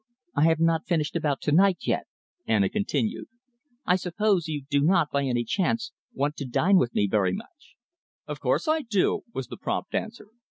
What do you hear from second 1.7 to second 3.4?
yet," Anna continued.